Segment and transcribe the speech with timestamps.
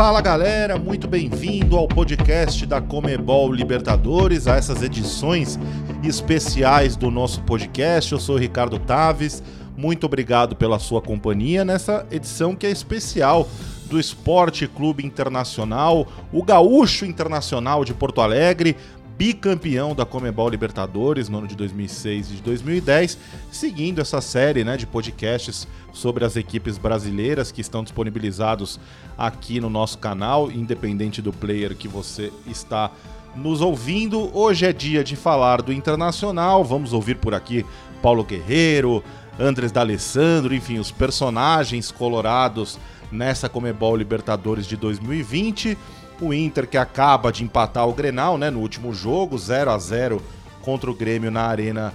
[0.00, 5.58] Fala galera, muito bem-vindo ao podcast da Comebol Libertadores, a essas edições
[6.02, 8.10] especiais do nosso podcast.
[8.10, 9.42] Eu sou o Ricardo Taves,
[9.76, 13.46] muito obrigado pela sua companhia nessa edição que é especial
[13.90, 18.78] do Esporte Clube Internacional, o Gaúcho Internacional de Porto Alegre,
[19.20, 23.18] bicampeão da Comebol Libertadores no ano de 2006 e de 2010,
[23.52, 28.80] seguindo essa série né, de podcasts sobre as equipes brasileiras que estão disponibilizados
[29.18, 32.92] aqui no nosso canal, independente do player que você está
[33.36, 34.34] nos ouvindo.
[34.34, 37.66] Hoje é dia de falar do Internacional, vamos ouvir por aqui
[38.00, 39.04] Paulo Guerreiro,
[39.38, 42.78] Andres D'Alessandro, enfim, os personagens colorados
[43.12, 45.76] nessa Comebol Libertadores de 2020
[46.20, 50.22] o Inter que acaba de empatar o Grenal, né, no último jogo, 0 a 0
[50.62, 51.92] contra o Grêmio na Arena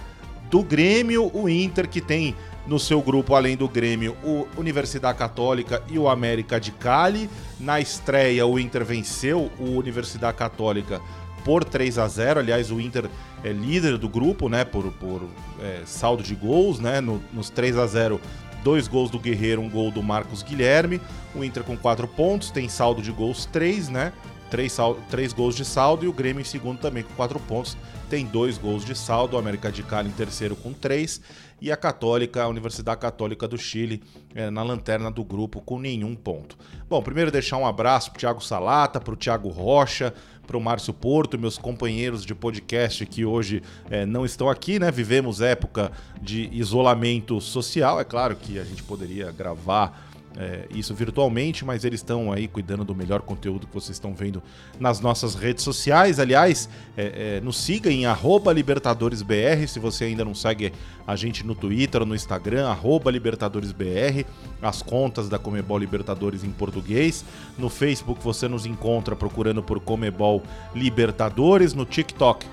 [0.50, 1.30] do Grêmio.
[1.34, 2.36] O Inter que tem
[2.68, 7.30] no seu grupo, além do Grêmio, o Universidade Católica e o América de Cali.
[7.60, 11.00] Na estreia, o Inter venceu o Universidade Católica
[11.44, 13.06] por 3 a 0 Aliás, o Inter
[13.44, 14.66] é líder do grupo, né?
[14.66, 15.22] Por, por
[15.62, 17.00] é, saldo de gols, né?
[17.00, 18.20] No, nos 3 a 0
[18.66, 21.00] dois gols do Guerreiro, um gol do Marcos Guilherme.
[21.36, 24.12] O Inter com quatro pontos, tem saldo de gols três, né?
[24.50, 24.76] Três,
[25.08, 27.78] três gols de saldo e o Grêmio em segundo também com quatro pontos,
[28.10, 29.36] tem dois gols de saldo.
[29.36, 31.22] O América de Cali em terceiro com três
[31.62, 34.02] e a Católica, a Universidade Católica do Chile,
[34.34, 36.58] é, na lanterna do grupo com nenhum ponto.
[36.90, 40.14] Bom, primeiro deixar um abraço para o Thiago Salata, para o Thiago Rocha,
[40.46, 44.92] para o Márcio Porto, meus companheiros de podcast que hoje é, não estão aqui, né?
[44.92, 48.00] Vivemos época de isolamento social.
[48.00, 50.05] É claro que a gente poderia gravar
[50.38, 54.44] é, isso virtualmente, mas eles estão aí cuidando do melhor conteúdo que vocês estão vendo
[54.80, 56.20] nas nossas redes sociais.
[56.20, 58.06] Aliás, é, é, nos siga em
[58.52, 60.74] LibertadoresBR, se você ainda não segue
[61.08, 62.68] a gente no Twitter no Instagram,
[63.12, 64.26] LibertadoresBR,
[64.62, 67.24] as contas da Comebol Libertadores em português.
[67.58, 70.42] No Facebook você nos encontra procurando por Comebol
[70.74, 72.46] Libertadores, no TikTok,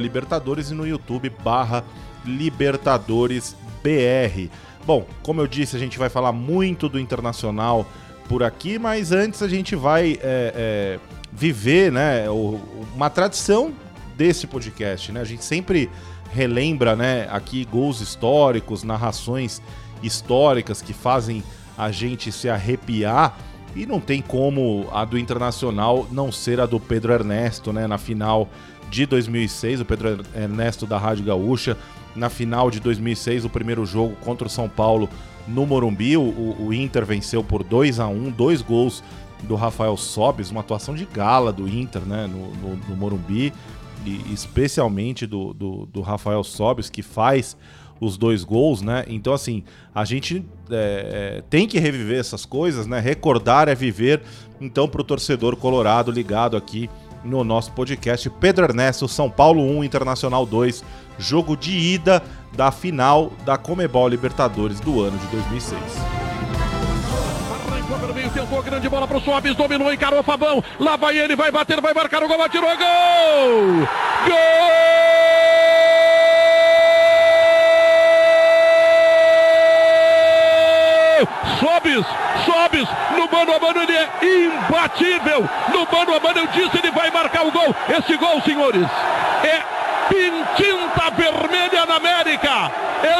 [0.00, 1.84] Libertadores e no YouTube, barra
[2.24, 4.50] LibertadoresBR.
[4.86, 7.86] Bom, como eu disse, a gente vai falar muito do internacional
[8.28, 10.98] por aqui, mas antes a gente vai é, é,
[11.32, 12.28] viver né,
[12.94, 13.72] uma tradição
[14.16, 15.12] desse podcast.
[15.12, 15.20] Né?
[15.20, 15.90] A gente sempre
[16.32, 19.60] relembra né, aqui gols históricos, narrações
[20.02, 21.42] históricas que fazem
[21.76, 23.36] a gente se arrepiar.
[23.74, 27.86] E não tem como a do Internacional não ser a do Pedro Ernesto, né?
[27.86, 28.48] Na final
[28.90, 31.76] de 2006, o Pedro Ernesto da Rádio Gaúcha
[32.14, 35.08] na final de 2006, o primeiro jogo contra o São Paulo
[35.46, 36.16] no Morumbi.
[36.16, 39.02] O, o Inter venceu por 2 a 1 dois gols
[39.44, 43.52] do Rafael Sobis, uma atuação de gala do Inter né, no, no, no Morumbi,
[44.04, 47.56] e especialmente do, do, do, Rafael Sobis, que faz
[48.00, 49.04] os dois gols, né?
[49.08, 49.62] Então, assim,
[49.94, 52.98] a gente é, é tem que reviver essas coisas, né?
[52.98, 54.22] Recordar é viver.
[54.58, 56.88] Então, para o torcedor colorado ligado aqui
[57.24, 58.28] no nosso podcast.
[58.30, 60.84] Pedro Ernesto, São Paulo 1, Internacional 2,
[61.18, 62.22] jogo de ida
[62.52, 65.80] da final da Comebol Libertadores do ano de 2006
[68.00, 70.64] pelo meio, tentou grande bola pro Soares, dominou, encarou o Fabão.
[70.78, 73.86] Lá vai ele, vai bater, vai marcar o gol, atirou, gol!
[74.26, 74.80] Gol!
[82.00, 82.29] No
[83.40, 85.48] mano a mano ele é imbatível.
[85.72, 87.74] No mano a mano eu disse ele vai marcar o gol.
[87.88, 88.86] Esse gol, senhores,
[89.44, 89.62] é
[90.10, 92.72] pintinta vermelha na América.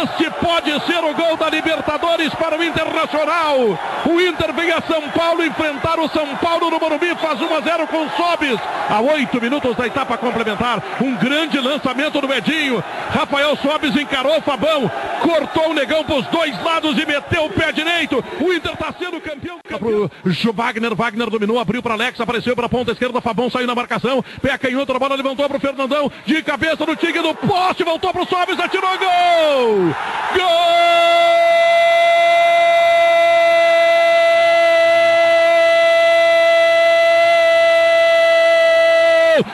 [0.03, 3.79] Este pode ser o gol da Libertadores para o Internacional.
[4.05, 7.61] O Inter vem a São Paulo enfrentar o São Paulo no Morumbi, faz 1 a
[7.61, 8.59] 0 com Sobis.
[8.91, 12.83] A oito minutos da etapa complementar, um grande lançamento do Edinho.
[13.11, 14.91] Rafael Sobis encarou Fabão,
[15.23, 18.23] cortou o negão para os dois lados e meteu o pé direito.
[18.41, 19.59] O Inter está sendo campeão.
[19.67, 20.11] campeão.
[20.53, 24.23] Wagner, Wagner dominou, abriu para Alex, apareceu para a ponta esquerda, Fabão saiu na marcação,
[24.43, 28.13] pé canhoto, a bola levantou para o Fernandão, de cabeça no tigre do poste, voltou
[28.13, 29.95] para o Sobis, atirou gol!
[30.35, 30.71] Gol!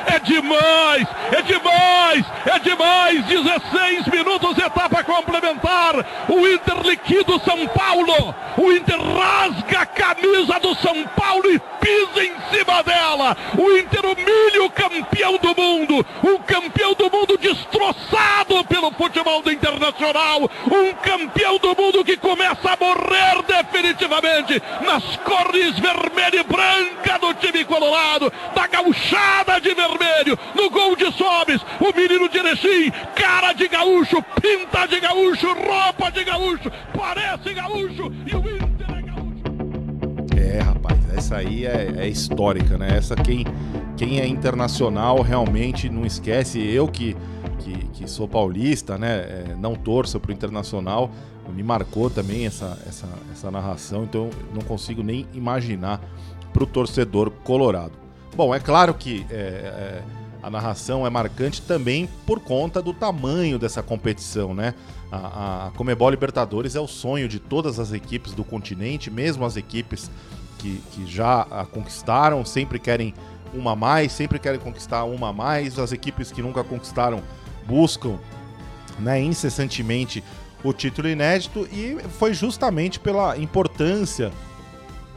[0.06, 1.08] É demais!
[1.32, 2.26] É demais!
[2.46, 3.24] É demais!
[3.26, 5.94] 16 minutos, etapa complementar.
[6.28, 8.34] O Inter liquida o São Paulo.
[8.56, 13.36] O Inter rasga a camisa do São Paulo e pisa em cima dela.
[13.56, 16.04] O Inter humilha o campeão do mundo.
[16.24, 20.50] Um campeão do mundo destroçado pelo futebol do Internacional.
[20.66, 27.32] Um campeão do mundo que começa a morrer definitivamente nas cores vermelha e branca do
[27.34, 28.32] time colorado.
[28.54, 30.36] Da gauchada de vermelho.
[30.54, 31.60] No gol de Sobes.
[31.78, 32.90] O menino de Erechim.
[33.14, 34.22] Cara de gaúcho.
[34.40, 35.46] Pinta de gaúcho.
[35.52, 36.72] Roupa de gaúcho.
[36.96, 38.12] Parece gaúcho.
[38.26, 39.44] E o Inter é gaúcho.
[40.36, 40.95] É, rapaz.
[41.14, 42.96] Essa aí é, é, histórica, né?
[42.96, 43.44] Essa quem,
[43.96, 46.58] quem é internacional realmente não esquece.
[46.60, 47.16] Eu que,
[47.58, 49.16] que, que sou paulista, né?
[49.18, 51.10] É, não torço pro internacional,
[51.52, 56.00] me marcou também essa, essa, essa narração, então não consigo nem imaginar
[56.52, 57.92] pro torcedor colorado.
[58.34, 60.02] Bom, é claro que é, é,
[60.42, 64.74] a narração é marcante também por conta do tamanho dessa competição, né?
[65.10, 69.56] A, a Comebol Libertadores é o sonho de todas as equipes do continente, mesmo as
[69.56, 70.10] equipes
[70.58, 73.14] que, que já a conquistaram, sempre querem
[73.54, 75.78] uma a mais, sempre querem conquistar uma a mais.
[75.78, 77.22] As equipes que nunca conquistaram
[77.66, 78.18] buscam
[78.98, 80.22] né, incessantemente
[80.64, 84.32] o título inédito e foi justamente pela importância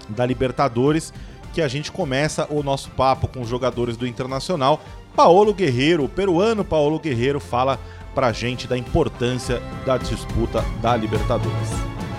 [0.09, 1.13] da Libertadores
[1.53, 4.81] que a gente começa o nosso papo com os jogadores do Internacional.
[5.15, 7.79] Paolo Guerreiro, o peruano Paolo Guerreiro, fala
[8.13, 11.69] pra gente da importância da disputa da Libertadores.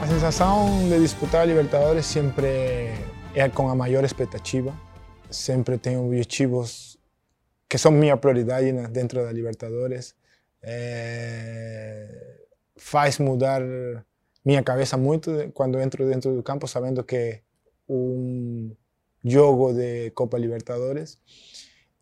[0.02, 2.94] A sensação de disputar a Libertadores sempre
[3.35, 4.75] é com a maior expectativa.
[5.31, 6.99] Sempre tenho objetivos
[7.69, 10.15] que são minha prioridade dentro da Libertadores.
[10.62, 12.38] É...
[12.77, 13.62] Faz mudar
[14.44, 17.41] minha cabeça muito quando entro dentro do campo sabendo que
[17.88, 18.75] um
[19.25, 21.19] jogo de Copa Libertadores.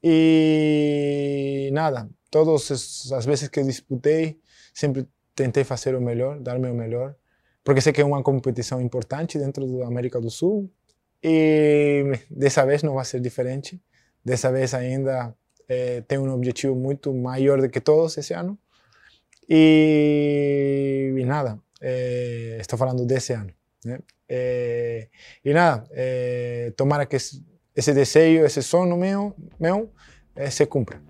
[0.03, 4.41] E nada, todas as vezes que disputei,
[4.73, 7.17] sempre tentei fazer o melhor, dar-me o melhor,
[7.65, 10.71] porque sei que é uma competição importante dentro da América do Sul.
[11.23, 13.81] E dessa vez não vai ser diferente.
[14.25, 15.35] Dessa vez ainda
[15.69, 18.59] é, tenho um objetivo muito maior do que todos esse ano.
[19.49, 23.53] E, e nada, é, estou falando desse ano.
[23.85, 23.99] Né?
[24.29, 25.09] É,
[25.44, 29.91] e nada, é, tomara que esse desejo, esse sonho meu, meu
[30.50, 31.00] se cumpra.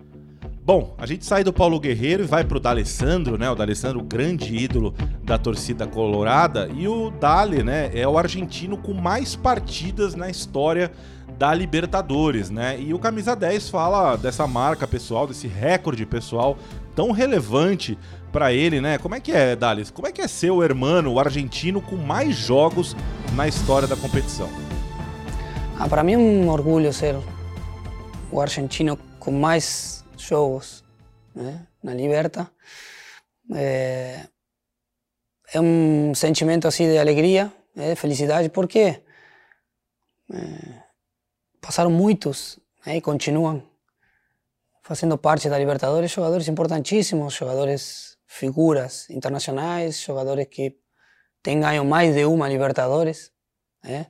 [0.69, 3.49] Bom, a gente sai do Paulo Guerreiro e vai pro D'Alessandro, né?
[3.49, 4.93] O D'Alessandro, grande ídolo
[5.23, 6.69] da torcida colorada.
[6.71, 10.91] E o Dali, né, é o argentino com mais partidas na história
[11.39, 12.79] da Libertadores, né?
[12.79, 16.55] E o Camisa 10 fala dessa marca pessoal, desse recorde pessoal
[16.95, 17.97] tão relevante
[18.31, 18.99] para ele, né?
[18.99, 19.83] Como é que é, Dali?
[19.91, 22.95] Como é que é ser o hermano, o argentino com mais jogos
[23.33, 24.47] na história da competição?
[25.79, 27.15] Ah, para mim é um orgulho ser
[28.31, 30.83] o argentino com mais jogos
[31.33, 32.49] né, na Liberta.
[33.53, 34.27] É,
[35.53, 39.01] é, um sentimento assim de alegria, né, de felicidade, porque
[40.31, 40.83] é,
[41.59, 43.63] passaram muitos né, e continuam
[44.83, 50.77] fazendo parte da Libertadores jogadores importantíssimos, jogadores figuras internacionais, jogadores que
[51.41, 53.31] têm ganho mais de uma Libertadores.
[53.83, 54.07] Né?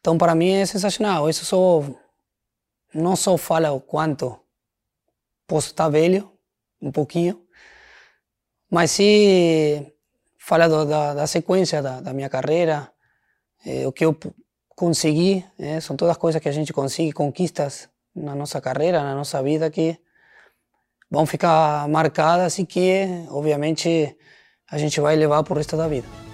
[0.00, 1.28] Então, para mim é sensacional.
[1.28, 1.82] Isso só
[2.94, 4.41] não só fala o quanto
[5.46, 6.30] posso estar velho,
[6.80, 7.42] um pouquinho,
[8.70, 9.92] mas se
[10.38, 12.90] fala do, da, da, sequência da, da minha carreira,
[13.64, 14.16] eh, o que eu
[14.68, 19.42] consegui, eh, são todas coisas que a gente consegue, conquistas na nossa carreira, na nossa
[19.42, 19.98] vida, que
[21.10, 24.16] vão ficar marcadas e que, obviamente,
[24.70, 26.31] a gente vai levar para o resto da vida.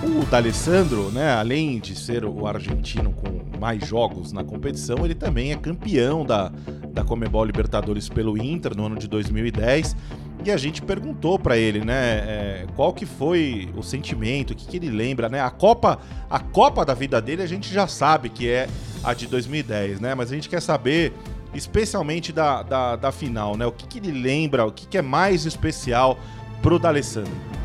[0.00, 5.50] O D'Alessandro, né, além de ser o argentino com mais jogos na competição, ele também
[5.50, 6.52] é campeão da,
[6.90, 9.96] da Comebol Libertadores pelo Inter no ano de 2010.
[10.44, 14.68] E a gente perguntou para ele, né, é, qual que foi o sentimento, o que,
[14.68, 15.40] que ele lembra, né?
[15.40, 15.98] A Copa,
[16.30, 18.68] a Copa da vida dele a gente já sabe que é
[19.02, 20.14] a de 2010, né?
[20.14, 21.12] Mas a gente quer saber
[21.52, 23.66] especialmente da, da, da final, né?
[23.66, 26.16] O que, que ele lembra, o que, que é mais especial
[26.62, 27.57] pro D'Alessandro.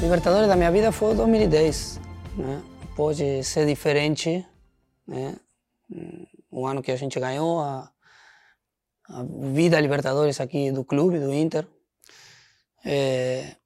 [0.00, 2.00] Libertadores da minha vida foi 2010.
[2.36, 2.62] Né?
[2.94, 4.46] Pode ser diferente.
[5.06, 5.36] Né?
[6.52, 7.90] Um ano que a gente ganhou a,
[9.08, 9.22] a
[9.52, 11.66] vida Libertadores aqui do clube, do Inter.
[12.84, 13.56] É,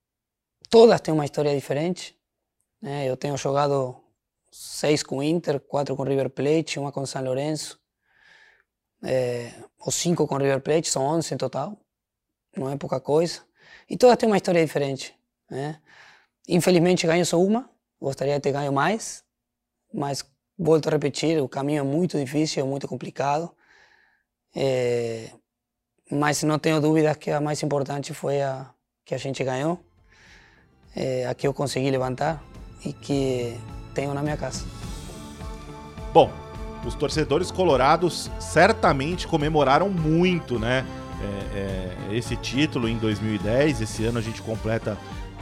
[0.71, 2.17] todas têm uma história diferente.
[2.81, 3.07] Né?
[3.07, 3.97] Eu tenho jogado
[4.53, 7.79] seis com Inter, quatro com River Plate, uma com São Lourenço.
[9.03, 9.53] É,
[9.85, 11.77] os cinco com River Plate, são 11 em total.
[12.57, 13.41] Não é pouca coisa.
[13.89, 15.13] E todas têm uma história diferente.
[15.51, 15.81] Né?
[16.49, 17.69] Infelizmente ganho só uma,
[18.01, 19.25] gostaria de ter ganho mais,
[19.93, 20.25] mas
[20.59, 23.51] volto a repetir, o caminho é muito difícil, muito complicado.
[24.55, 25.31] É,
[26.11, 28.69] mas não tenho dúvidas que a mais importante foi a
[29.05, 29.81] que a gente ganhou,
[30.95, 32.43] é, a que eu consegui levantar
[32.85, 33.57] e que
[33.95, 34.65] tenho na minha casa.
[36.13, 36.31] Bom,
[36.85, 40.85] os torcedores colorados certamente comemoraram muito, né?
[41.23, 43.81] É, é, esse título em 2010.
[43.83, 44.97] Esse ano a gente completa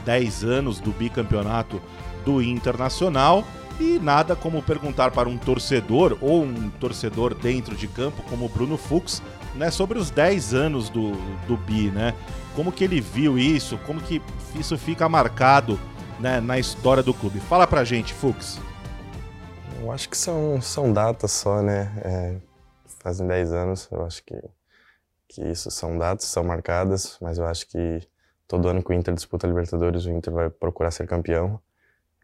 [0.05, 1.81] 10 anos do bicampeonato
[2.25, 3.43] do Internacional.
[3.79, 8.49] E nada como perguntar para um torcedor ou um torcedor dentro de campo, como o
[8.49, 9.21] Bruno Fux,
[9.55, 11.13] né, sobre os 10 anos do,
[11.47, 12.13] do Bi, né?
[12.55, 14.21] Como que ele viu isso, como que
[14.55, 15.79] isso fica marcado
[16.19, 17.39] né, na história do clube.
[17.39, 18.59] Fala pra gente, Fux.
[19.81, 21.91] Eu acho que são, são datas só, né?
[22.03, 22.37] É,
[23.01, 24.35] fazem 10 anos, eu acho que,
[25.29, 28.01] que isso são datas, são marcadas, mas eu acho que
[28.49, 31.61] todo ano que o Inter disputa a Libertadores, o Inter vai procurar ser campeão.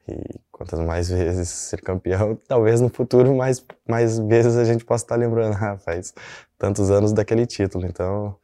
[0.07, 5.05] E quantas mais vezes ser campeão, talvez no futuro mais, mais vezes a gente possa
[5.05, 6.13] estar lembrando, ah, faz
[6.57, 7.85] tantos anos daquele título.
[7.85, 8.35] Então,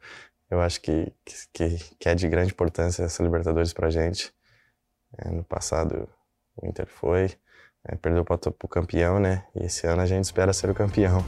[0.48, 1.12] eu acho que,
[1.52, 4.32] que, que é de grande importância essa Libertadores pra gente.
[5.18, 6.08] É, no passado,
[6.56, 7.32] o Inter foi,
[7.84, 9.44] é, perdeu para o campeão, né?
[9.56, 11.22] E esse ano a gente espera ser o campeão.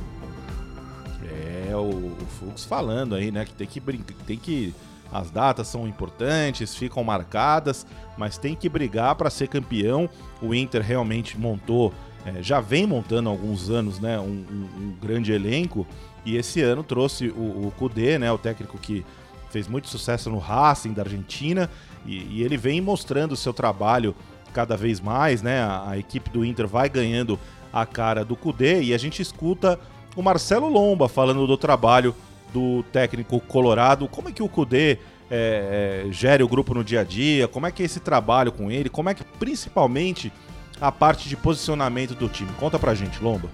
[1.68, 3.44] É, o, o Fux falando aí, né?
[3.44, 4.72] Que tem que brincar, tem que
[5.14, 7.86] as datas são importantes, ficam marcadas,
[8.18, 10.10] mas tem que brigar para ser campeão.
[10.42, 11.94] O Inter realmente montou,
[12.26, 15.86] é, já vem montando há alguns anos, né, um, um, um, grande elenco.
[16.24, 19.06] E esse ano trouxe o, o Kudê, né, o técnico que
[19.50, 21.70] fez muito sucesso no Racing da Argentina,
[22.04, 24.16] e, e ele vem mostrando o seu trabalho
[24.52, 25.62] cada vez mais, né?
[25.62, 27.38] A, a, equipe do Inter vai ganhando
[27.72, 29.78] a cara do Kudê e a gente escuta
[30.16, 32.14] o Marcelo Lomba falando do trabalho
[32.54, 34.08] do técnico colorado.
[34.08, 34.92] Como é que o Cudê
[35.28, 37.48] é, é, gere o grupo no dia a dia?
[37.48, 38.88] Como é que é esse trabalho com ele?
[38.88, 40.32] Como é que, principalmente,
[40.80, 42.52] a parte de posicionamento do time?
[42.52, 43.50] Conta pra gente, Lomba.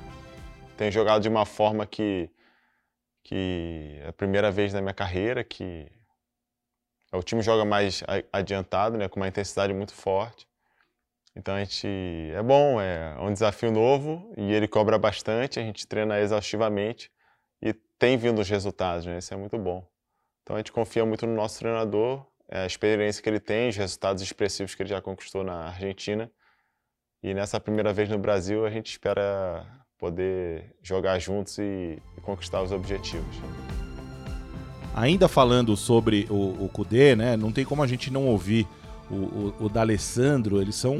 [0.77, 2.29] Tem jogado de uma forma que,
[3.25, 5.87] que é a primeira vez na minha carreira que
[7.11, 10.47] o time joga mais adiantado, né, com uma intensidade muito forte.
[11.35, 11.89] Então a gente
[12.35, 17.11] é bom, é um desafio novo e ele cobra bastante, a gente treina exaustivamente
[17.63, 19.19] e tem vindo os resultados, né?
[19.19, 19.87] Isso é muito bom.
[20.43, 23.77] Então a gente confia muito no nosso treinador, é, a experiência que ele tem, os
[23.77, 26.31] resultados expressivos que ele já conquistou na Argentina.
[27.23, 29.67] E nessa primeira vez no Brasil, a gente espera
[29.99, 33.37] poder jogar juntos e, e conquistar os objetivos.
[34.95, 37.37] Ainda falando sobre o, o Kudê, né?
[37.37, 38.67] Não tem como a gente não ouvir
[39.11, 40.61] o, o, o D'Alessandro.
[40.61, 40.97] Eles são,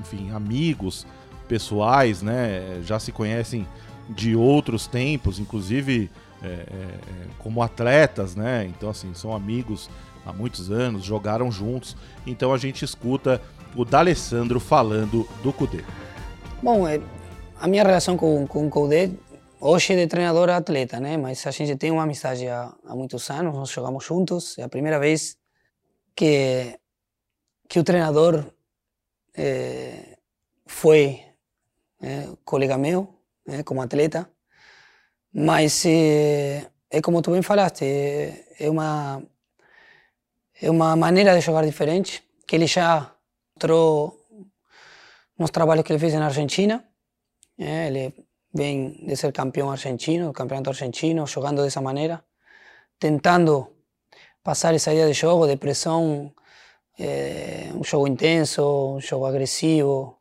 [0.00, 1.06] enfim, amigos
[1.46, 2.80] pessoais, né?
[2.82, 3.66] Já se conhecem
[4.08, 6.10] de outros tempos, inclusive
[6.42, 8.64] é, é, é, como atletas, né?
[8.66, 9.90] Então, assim, são amigos
[10.24, 11.96] há muitos anos, jogaram juntos.
[12.26, 13.40] Então a gente escuta
[13.74, 15.84] o D'Alessandro falando do Cudê.
[16.62, 17.00] Bom, é,
[17.60, 19.10] a minha relação com, com o Cudê
[19.60, 21.16] hoje é de treinador a atleta, né?
[21.16, 24.56] Mas a gente tem uma amizade há, há muitos anos, nós jogamos juntos.
[24.58, 25.36] É a primeira vez
[26.14, 26.78] que,
[27.68, 28.44] que o treinador
[29.36, 30.18] é,
[30.66, 31.20] foi
[32.00, 33.17] é, colega meu
[33.48, 34.30] né, como atleta.
[35.32, 39.22] Mas é, é como tu bem falaste, é uma,
[40.60, 43.14] é uma maneira de jogar diferente, que ele já
[43.54, 44.16] mostrou
[45.38, 46.84] nos trabalhos que ele fez na Argentina.
[47.58, 48.14] É, ele
[48.54, 52.24] vem de ser campeão argentino, campeonato argentino, jogando dessa maneira,
[52.98, 53.68] tentando
[54.42, 56.32] passar essa ideia de jogo, de pressão,
[56.98, 60.17] é, um jogo intenso, um jogo agressivo,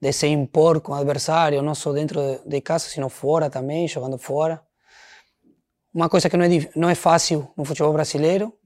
[0.00, 4.16] de se impor com o adversário, não só dentro de casa, sino fora também, jogando
[4.18, 4.62] fora.
[5.92, 8.56] Uma coisa que não é, não é fácil no futebol brasileiro.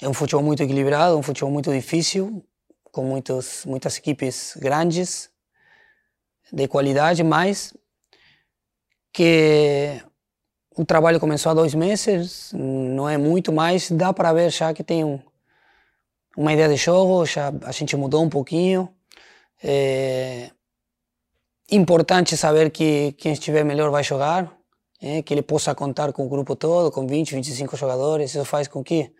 [0.00, 2.44] É um futebol muito equilibrado, um futebol muito difícil,
[2.92, 5.30] com muitos, muitas equipes grandes,
[6.52, 7.74] de qualidade, mas
[9.12, 10.00] que
[10.76, 14.84] o trabalho começou há dois meses, não é muito, mas dá para ver já que
[14.84, 15.18] tem um,
[16.36, 18.95] uma ideia de jogo, já a gente mudou um pouquinho.
[19.62, 20.50] É
[21.70, 24.56] importante saber que quem estiver melhor vai jogar,
[25.00, 28.30] é, que ele possa contar com o grupo todo, com 20, 25 jogadores.
[28.30, 29.12] Isso faz com que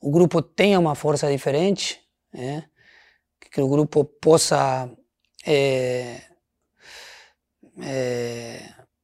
[0.00, 2.00] o grupo tenha uma força diferente,
[2.34, 2.64] é,
[3.50, 4.90] que o grupo possa
[5.46, 6.20] é,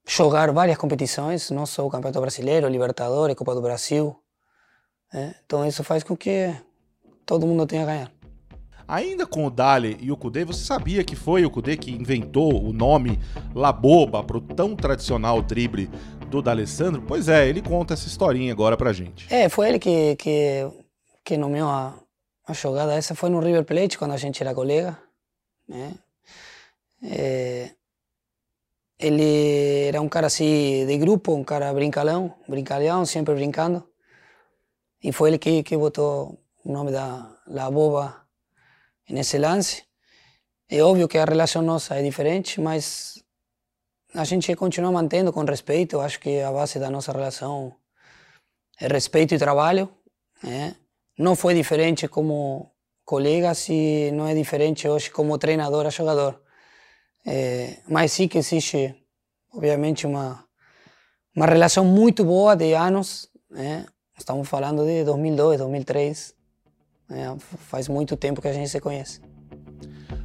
[0.07, 4.17] jogar várias competições, não só o Campeonato Brasileiro, Libertadores, Copa do Brasil.
[5.13, 5.35] É.
[5.45, 6.55] Então isso faz com que
[7.25, 8.20] todo mundo tenha a ganhar.
[8.91, 12.61] Ainda com o Dali e o Kudê, você sabia que foi o Kudê que inventou
[12.61, 13.21] o nome
[13.55, 15.89] La Boba para o tão tradicional drible
[16.29, 17.01] do D'Alessandro?
[17.01, 19.33] Pois é, ele conta essa historinha agora pra gente.
[19.33, 20.69] É, foi ele que, que,
[21.25, 21.95] que nomeou a,
[22.49, 22.93] a jogada.
[22.93, 24.99] Essa foi no River Plate, quando a gente era colega.
[25.69, 25.95] Né?
[27.05, 27.71] É,
[28.99, 33.85] ele era um cara assim de grupo, um cara brincalhão, brincalhão, sempre brincando.
[35.01, 38.29] E foi ele que, que botou o nome da La Boba
[39.11, 39.85] nesse lance.
[40.69, 43.23] É óbvio que a relação nossa é diferente, mas
[44.15, 45.97] a gente continua mantendo com respeito.
[45.97, 47.75] Eu acho que a base da nossa relação
[48.81, 49.89] é respeito e trabalho.
[50.43, 50.77] Né?
[51.19, 52.71] Não foi diferente como
[53.05, 56.41] colegas e não é diferente hoje como treinador a jogador.
[57.27, 58.95] É, mas sim que existe,
[59.53, 60.45] obviamente, uma,
[61.35, 63.29] uma relação muito boa de anos.
[63.51, 63.87] Né?
[64.17, 66.40] Estamos falando de 2002, 2003.
[67.11, 69.21] É, faz muito tempo que a gente se conhece.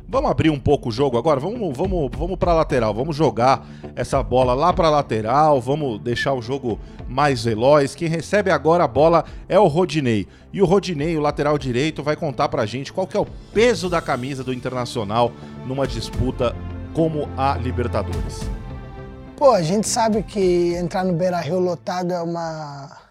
[0.07, 1.39] Vamos abrir um pouco o jogo agora?
[1.39, 2.93] Vamos, vamos, vamos para lateral.
[2.93, 5.59] Vamos jogar essa bola lá para lateral.
[5.59, 7.95] Vamos deixar o jogo mais veloz.
[7.95, 10.27] Quem recebe agora a bola é o Rodinei.
[10.53, 13.89] E o Rodinei, o lateral direito, vai contar pra gente qual que é o peso
[13.89, 15.31] da camisa do Internacional
[15.65, 16.55] numa disputa
[16.93, 18.47] como a Libertadores.
[19.35, 23.04] Pô, a gente sabe que entrar no Beira-Rio lotado é uma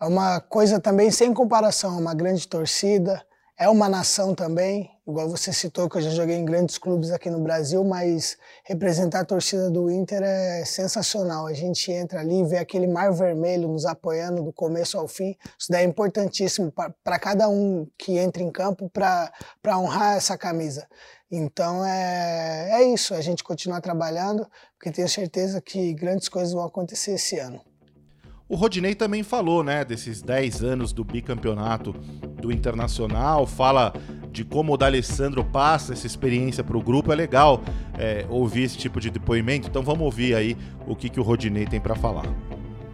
[0.00, 3.20] é uma coisa também sem comparação, é uma grande torcida,
[3.58, 7.28] é uma nação também, igual você citou que eu já joguei em grandes clubes aqui
[7.28, 11.48] no Brasil, mas representar a torcida do Inter é sensacional.
[11.48, 15.34] A gente entra ali e vê aquele mar vermelho nos apoiando do começo ao fim.
[15.58, 19.32] Isso daí é importantíssimo para cada um que entra em campo para
[19.76, 20.86] honrar essa camisa.
[21.28, 26.64] Então é, é isso, a gente continuar trabalhando, porque tenho certeza que grandes coisas vão
[26.64, 27.60] acontecer esse ano.
[28.48, 31.92] O Rodinei também falou, né, desses 10 anos do bicampeonato
[32.40, 33.92] do Internacional, fala
[34.32, 37.12] de como o D'Alessandro passa essa experiência para o grupo.
[37.12, 37.60] É legal
[37.98, 41.66] é, ouvir esse tipo de depoimento, então vamos ouvir aí o que, que o Rodinei
[41.66, 42.24] tem para falar.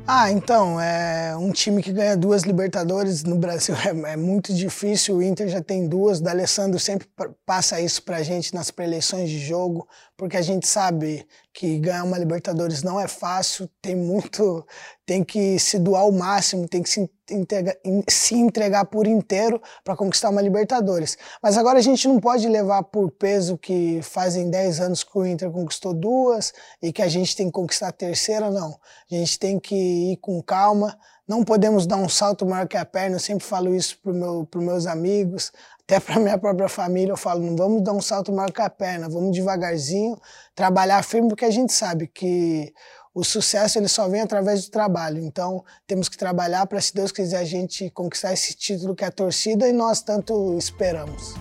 [0.07, 5.17] Ah, então, é um time que ganha duas Libertadores no Brasil é, é muito difícil.
[5.17, 6.19] O Inter já tem duas.
[6.21, 7.09] O D'Alessandro sempre
[7.47, 12.19] passa isso pra gente nas preleições de jogo, porque a gente sabe que ganhar uma
[12.19, 14.67] Libertadores não é fácil, tem muito,
[15.07, 17.77] tem que se doar ao máximo, tem que se entregar,
[18.09, 21.17] se entregar por inteiro para conquistar uma Libertadores.
[21.43, 25.27] Mas agora a gente não pode levar por peso que fazem 10 anos que o
[25.27, 28.79] Inter conquistou duas e que a gente tem que conquistar a terceira, não.
[29.11, 32.85] A gente tem que ir com calma, não podemos dar um salto maior que a
[32.85, 37.13] perna, eu sempre falo isso para meu, os meus amigos, até para minha própria família,
[37.13, 40.19] eu falo, não vamos dar um salto maior que a perna, vamos devagarzinho,
[40.55, 42.73] trabalhar firme, porque a gente sabe que
[43.15, 45.23] o sucesso ele só vem através do trabalho.
[45.23, 49.07] Então, temos que trabalhar para, se Deus quiser, a gente conquistar esse título que é
[49.07, 51.35] a torcida e nós tanto esperamos.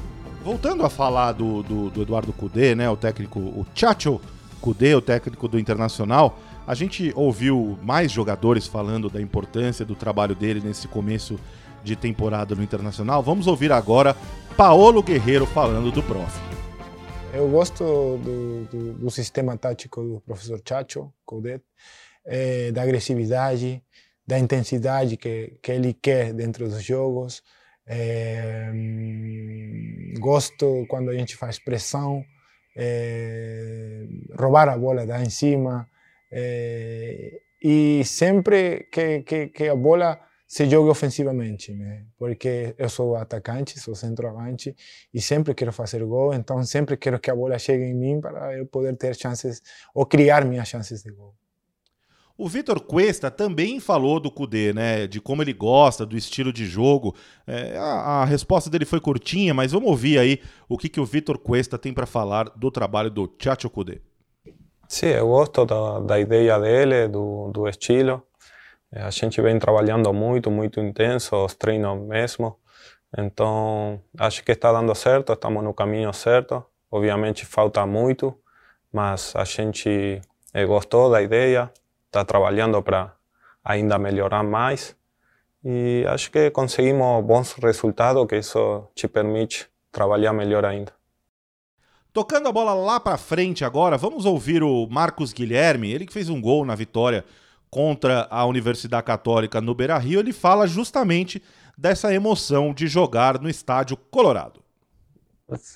[0.43, 4.21] Voltando a falar do, do, do Eduardo Cudê, né, o técnico, o Chacho
[4.61, 10.35] Cudê, o técnico do Internacional, a gente ouviu mais jogadores falando da importância do trabalho
[10.35, 11.39] dele nesse começo
[11.83, 13.23] de temporada no Internacional.
[13.23, 14.15] Vamos ouvir agora
[14.55, 16.52] Paolo Guerreiro falando do prof.
[17.33, 17.83] Eu gosto
[18.19, 21.11] do, do, do sistema tático do professor Chacho
[22.23, 23.83] é, da agressividade,
[24.25, 27.41] da intensidade que, que ele quer dentro dos jogos.
[27.87, 28.71] É,
[30.19, 32.23] gosto quando a gente faz pressão,
[32.77, 34.05] é,
[34.37, 35.89] roubar a bola da em cima.
[37.63, 40.19] e sempre que, que, que a bola
[40.53, 42.05] se jogue ofensivamente, né?
[42.15, 44.75] porque eu sou atacante, sou centroavante
[45.11, 48.55] e sempre quero fazer gol, então sempre quero que a bola chegue em mim para
[48.55, 49.63] eu poder ter chances
[49.95, 51.33] ou criar minhas chances de gol.
[52.37, 55.07] O Vitor Cuesta também falou do Cudê, né?
[55.07, 57.15] De como ele gosta, do estilo de jogo.
[57.47, 60.39] É, a, a, resposta dele foi curtinha, mas vamos ouvir aí
[60.69, 64.01] o que, que o Vitor Cuesta tem para falar do trabalho do Chacho Cudê.
[64.87, 68.21] Sim, eu gosto da, da ideia dele, do, do estilo.
[68.95, 72.59] A gente vem trabalhando muito, muito intenso, os treinos mesmo.
[73.17, 76.63] Então, acho que está dando certo, estamos no caminho certo.
[76.91, 78.37] Obviamente falta muito,
[78.91, 80.21] mas a gente
[80.53, 81.71] eh, gostou da ideia,
[82.05, 83.15] está trabalhando para
[83.63, 84.95] ainda melhorar mais.
[85.65, 90.91] E acho que conseguimos bons resultados, que isso te permite trabalhar melhor ainda.
[92.11, 96.29] Tocando a bola lá para frente agora, vamos ouvir o Marcos Guilherme, ele que fez
[96.29, 97.25] um gol na vitória
[97.73, 101.41] contra a Universidade Católica no Beira Rio, ele fala justamente
[101.75, 104.61] dessa emoção de jogar no estádio Colorado.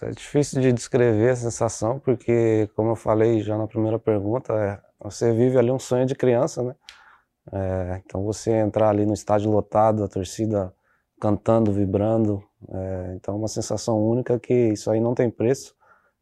[0.04, 4.80] É difícil de descrever a sensação, porque, como eu falei já na primeira pergunta, é,
[5.04, 6.76] você vive ali um sonho de criança, né?
[7.52, 10.72] É, então, você entrar ali no estádio lotado, a torcida
[11.20, 15.76] cantando, vibrando, é, então é uma sensação única que isso aí não tem preço.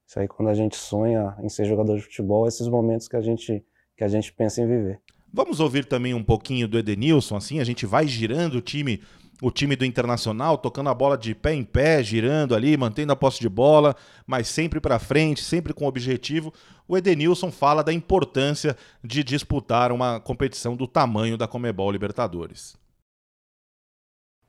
[0.08, 3.22] Isso aí, quando a gente sonha em ser jogador de futebol, esses momentos que a
[3.22, 3.66] gente,
[3.98, 5.02] que a gente pensa em viver.
[5.36, 9.04] Vamos ouvir também um pouquinho do Edenilson, assim, a gente vai girando o time,
[9.42, 13.18] o time do Internacional, tocando a bola de pé em pé, girando ali, mantendo a
[13.18, 16.54] posse de bola, mas sempre para frente, sempre com objetivo.
[16.88, 22.78] O Edenilson fala da importância de disputar uma competição do tamanho da Comebol Libertadores.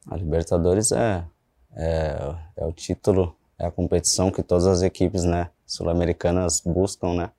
[0.09, 1.27] A Libertadores é,
[1.75, 7.31] é, é o título, é a competição que todas as equipes né, sul-americanas buscam, né?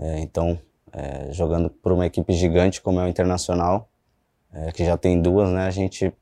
[0.00, 0.60] É, então
[0.92, 3.88] é, jogando por uma equipe gigante como é o Internacional,
[4.52, 5.66] é, que já tem duas, né?
[5.66, 6.12] A gente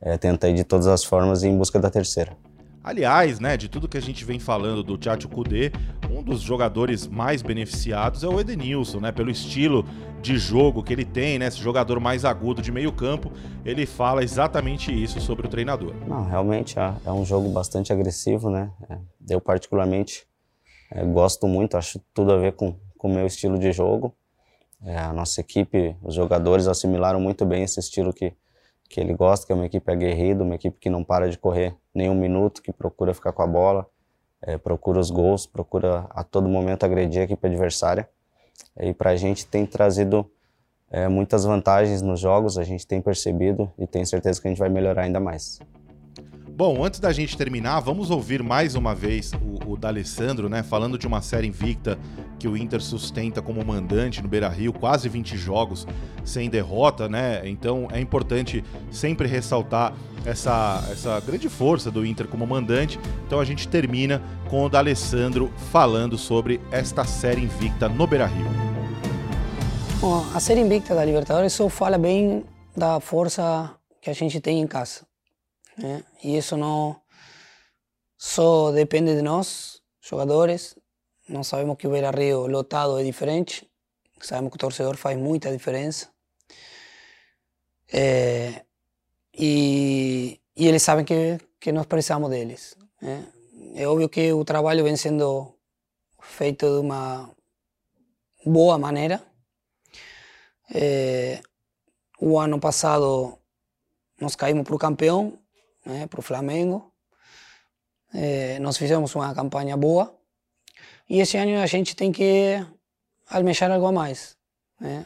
[0.00, 2.36] é, tenta ir de todas as formas em busca da terceira.
[2.82, 5.72] Aliás, né, de tudo que a gente vem falando do Tchatcho Kudê,
[6.10, 9.84] um dos jogadores mais beneficiados é o Edenilson, né, pelo estilo
[10.22, 13.30] de jogo que ele tem, né, esse jogador mais agudo de meio campo,
[13.64, 15.92] ele fala exatamente isso sobre o treinador.
[16.06, 20.26] Não, realmente é, é um jogo bastante agressivo, né, é, eu particularmente
[20.90, 22.74] É, gosto muito, acho tudo a ver com
[23.06, 24.14] o meu estilo de jogo.
[24.82, 28.32] É, a nossa equipe, os jogadores assimilaram muito bem esse estilo que,
[28.88, 31.74] que ele gosta, que é uma equipe aguerrida, uma equipe que não para de correr
[31.94, 33.86] nenhum minuto, que procura ficar com a bola,
[34.42, 38.08] é, procura os gols, procura a todo momento agredir a equipe adversária.
[38.80, 40.28] E para a gente tem trazido
[40.90, 44.58] é, muitas vantagens nos jogos, a gente tem percebido e tenho certeza que a gente
[44.58, 45.60] vai melhorar ainda mais.
[46.58, 50.60] Bom, antes da gente terminar, vamos ouvir mais uma vez o, o D'Alessandro, né?
[50.64, 51.96] Falando de uma série invicta
[52.36, 55.86] que o Inter sustenta como mandante no Beira-Rio, quase 20 jogos
[56.24, 57.48] sem derrota, né?
[57.48, 59.94] Então é importante sempre ressaltar
[60.26, 62.98] essa, essa grande força do Inter como mandante.
[63.24, 68.48] Então a gente termina com o D'Alessandro falando sobre esta série invicta no Beira-Rio.
[70.00, 72.44] Bom, a série invicta da Libertadores só fala bem
[72.76, 73.70] da força
[74.02, 75.07] que a gente tem em casa.
[75.78, 76.04] Né?
[76.22, 77.00] E isso não
[78.16, 80.76] só depende de nós, jogadores.
[81.28, 83.70] Nós sabemos que o Beira Rio lotado é diferente,
[84.20, 86.08] sabemos que o torcedor faz muita diferença.
[87.90, 88.64] É,
[89.32, 92.76] e, e, eles sabem que, que nós precisamos deles.
[93.00, 93.26] Né?
[93.74, 95.54] É óbvio que o trabalho vem sendo
[96.20, 97.30] feito de uma
[98.44, 99.22] boa maneira.
[100.74, 101.40] É,
[102.20, 103.38] o ano passado
[104.20, 105.38] nós caímos para o campeão
[105.88, 106.92] né, para o Flamengo.
[108.12, 110.16] É, nós fizemos uma campanha boa
[111.08, 112.64] e esse ano a gente tem que
[113.28, 114.36] almejar algo a mais,
[114.80, 115.04] né?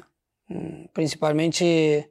[0.51, 2.09] Hum, principalmente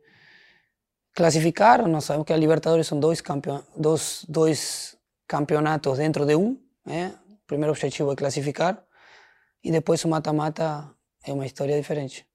[1.13, 1.87] classificar.
[1.87, 6.57] Nós sabemos que a Libertadores são dois, campeon dois, dois campeonatos dentro de um.
[6.85, 7.13] Né?
[7.43, 8.83] O primeiro objetivo é classificar
[9.63, 10.89] e depois o mata-mata
[11.23, 12.25] é uma história diferente.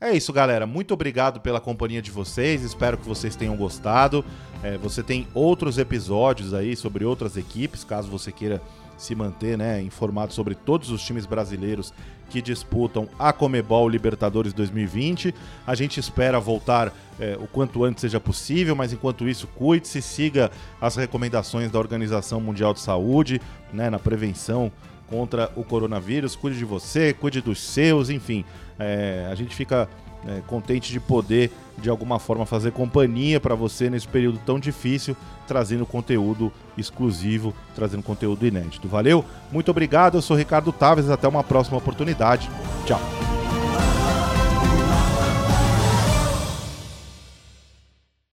[0.00, 0.64] É isso, galera.
[0.64, 2.62] Muito obrigado pela companhia de vocês.
[2.62, 4.24] Espero que vocês tenham gostado.
[4.62, 8.62] É, você tem outros episódios aí sobre outras equipes, caso você queira
[8.96, 11.92] se manter né, informado sobre todos os times brasileiros
[12.30, 15.34] que disputam a Comebol Libertadores 2020.
[15.66, 20.50] A gente espera voltar é, o quanto antes seja possível, mas enquanto isso, cuide-se, siga
[20.80, 23.40] as recomendações da Organização Mundial de Saúde
[23.72, 24.70] né, na prevenção
[25.08, 26.36] contra o coronavírus.
[26.36, 28.44] Cuide de você, cuide dos seus, enfim.
[28.78, 29.88] É, a gente fica
[30.26, 35.16] é, contente de poder, de alguma forma, fazer companhia para você nesse período tão difícil,
[35.46, 38.88] trazendo conteúdo exclusivo, trazendo conteúdo inédito.
[38.88, 39.24] Valeu?
[39.50, 40.16] Muito obrigado.
[40.16, 41.10] Eu sou Ricardo Taves.
[41.10, 42.50] Até uma próxima oportunidade.
[42.84, 43.37] Tchau.